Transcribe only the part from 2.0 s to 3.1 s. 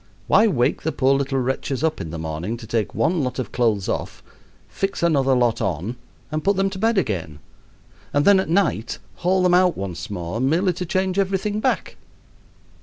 in the morning to take